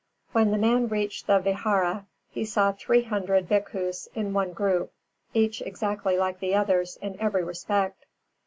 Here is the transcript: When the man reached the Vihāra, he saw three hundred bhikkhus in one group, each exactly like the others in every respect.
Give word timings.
When 0.31 0.49
the 0.49 0.57
man 0.57 0.87
reached 0.87 1.27
the 1.27 1.39
Vihāra, 1.39 2.07
he 2.31 2.43
saw 2.43 2.71
three 2.71 3.03
hundred 3.03 3.47
bhikkhus 3.47 4.07
in 4.15 4.33
one 4.33 4.51
group, 4.51 4.91
each 5.35 5.61
exactly 5.61 6.17
like 6.17 6.39
the 6.39 6.55
others 6.55 6.97
in 7.03 7.19
every 7.21 7.43
respect. 7.43 8.03